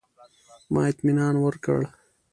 [0.73, 1.79] ما اطمنان ورکړ.